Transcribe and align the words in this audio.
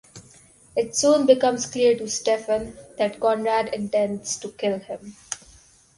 It 0.75 0.95
soon 0.95 1.27
becomes 1.27 1.67
clear 1.67 1.95
to 1.95 2.05
Steffen 2.05 2.73
that 2.97 3.19
Konrad 3.19 3.71
intends 3.71 4.35
to 4.39 4.49
kill 4.49 4.79
him. 4.79 5.15